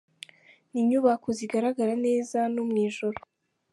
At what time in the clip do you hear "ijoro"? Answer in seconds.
2.87-3.19